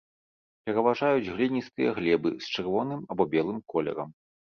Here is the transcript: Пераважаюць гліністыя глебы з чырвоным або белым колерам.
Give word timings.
Пераважаюць 0.67 1.31
гліністыя 1.35 1.89
глебы 1.97 2.31
з 2.45 2.49
чырвоным 2.55 3.05
або 3.15 3.23
белым 3.35 3.61
колерам. 3.75 4.09